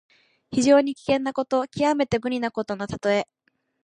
[0.49, 3.27] 非常に危険なこと、きわめて無理なことのたとえ。